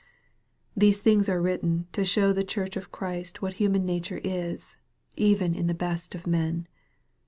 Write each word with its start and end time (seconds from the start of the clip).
These 0.75 0.97
things 0.97 1.29
are 1.29 1.39
written 1.39 1.85
to 1.91 2.03
show 2.03 2.33
the 2.33 2.43
Church 2.43 2.75
of 2.75 2.91
Christ 2.91 3.43
what 3.43 3.53
human 3.61 3.85
nature 3.85 4.19
is, 4.23 4.75
even 5.15 5.53
in 5.53 5.67
the 5.67 5.75
best 5.75 6.15
of 6.15 6.25
men. 6.25 6.67